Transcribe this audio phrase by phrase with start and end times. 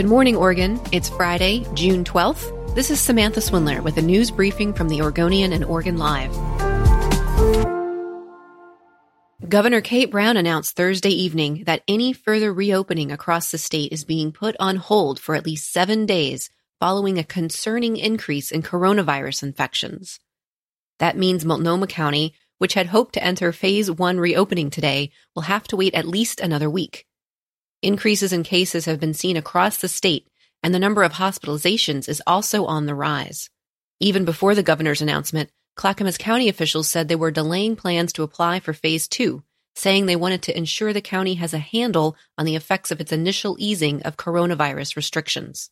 [0.00, 0.80] Good morning, Oregon.
[0.92, 2.74] It's Friday, June 12th.
[2.74, 6.32] This is Samantha Swindler with a news briefing from the Oregonian and Oregon Live.
[9.46, 14.32] Governor Kate Brown announced Thursday evening that any further reopening across the state is being
[14.32, 20.18] put on hold for at least seven days following a concerning increase in coronavirus infections.
[20.98, 25.64] That means Multnomah County, which had hoped to enter phase one reopening today, will have
[25.64, 27.06] to wait at least another week.
[27.82, 30.28] Increases in cases have been seen across the state,
[30.62, 33.48] and the number of hospitalizations is also on the rise.
[34.00, 38.60] Even before the governor's announcement, Clackamas County officials said they were delaying plans to apply
[38.60, 42.54] for phase two, saying they wanted to ensure the county has a handle on the
[42.54, 45.70] effects of its initial easing of coronavirus restrictions.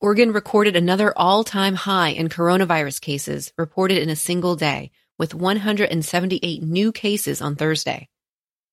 [0.00, 5.34] Oregon recorded another all time high in coronavirus cases reported in a single day, with
[5.34, 8.08] 178 new cases on Thursday.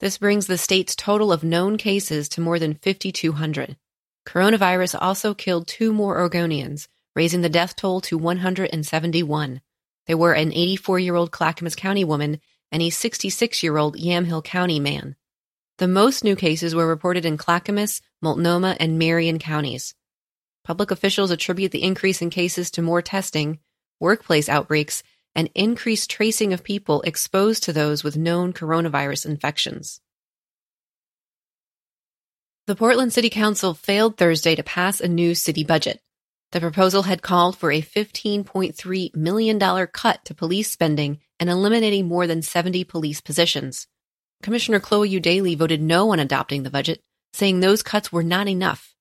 [0.02, 3.78] This brings the state's total of known cases to more than 5,200.
[4.26, 9.62] Coronavirus also killed two more Oregonians, raising the death toll to 171.
[10.08, 12.42] They were an 84 year old Clackamas County woman
[12.72, 15.16] and a 66 year old Yamhill County man.
[15.78, 19.94] The most new cases were reported in Clackamas, Multnomah, and Marion counties.
[20.64, 23.60] Public officials attribute the increase in cases to more testing,
[24.00, 25.04] workplace outbreaks,
[25.36, 30.02] and increased tracing of people exposed to those with known coronavirus infections.
[32.68, 36.00] The Portland City Council failed Thursday to pass a new city budget.
[36.52, 42.28] The proposal had called for a $15.3 million cut to police spending and eliminating more
[42.28, 43.88] than 70 police positions.
[44.44, 47.02] Commissioner Chloe Eudaly voted no on adopting the budget,
[47.34, 48.94] saying those cuts were not enough.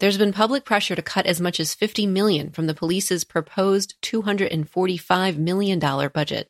[0.00, 3.96] There's been public pressure to cut as much as 50 million from the police's proposed
[4.02, 6.48] $245 million budget.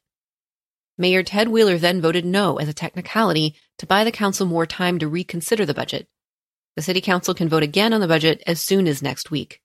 [0.98, 4.98] Mayor Ted Wheeler then voted no as a technicality to buy the council more time
[4.98, 6.08] to reconsider the budget.
[6.76, 9.62] The city council can vote again on the budget as soon as next week.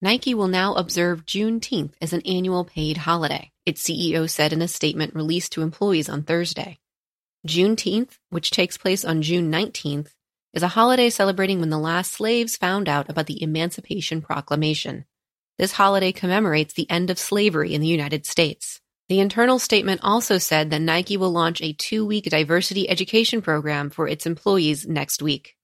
[0.00, 4.68] Nike will now observe Juneteenth as an annual paid holiday, its CEO said in a
[4.68, 6.78] statement released to employees on Thursday.
[7.48, 10.10] Juneteenth, which takes place on June 19th,
[10.54, 15.04] is a holiday celebrating when the last slaves found out about the Emancipation Proclamation.
[15.58, 18.80] This holiday commemorates the end of slavery in the United States.
[19.08, 23.90] The internal statement also said that Nike will launch a two week diversity education program
[23.90, 25.56] for its employees next week.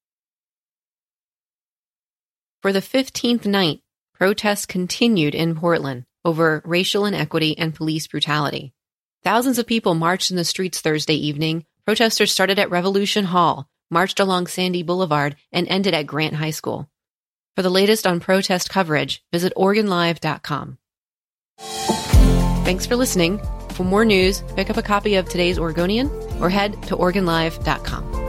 [2.60, 3.80] For the 15th night,
[4.12, 8.74] protests continued in Portland over racial inequity and police brutality.
[9.22, 11.64] Thousands of people marched in the streets Thursday evening.
[11.86, 16.88] Protesters started at Revolution Hall, marched along Sandy Boulevard, and ended at Grant High School.
[17.56, 20.78] For the latest on protest coverage, visit OregonLive.com.
[21.58, 23.40] Thanks for listening.
[23.70, 26.08] For more news, pick up a copy of today's Oregonian
[26.40, 28.19] or head to OregonLive.com.